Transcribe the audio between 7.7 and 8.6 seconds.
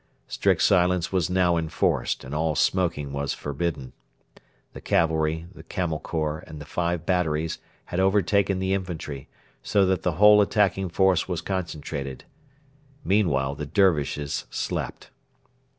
had overtaken